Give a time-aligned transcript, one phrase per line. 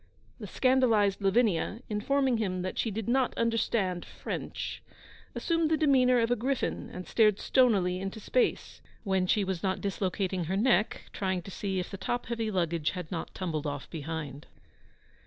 [0.39, 4.81] The scandalised Lavinia, informing him that she did not understand French,
[5.35, 9.79] assumed the demeanour of a griffin, and glared stonily into space, when she was not
[9.79, 13.87] dislocating her neck trying to see if the top heavy luggage had not tumbled off
[13.91, 14.47] behind.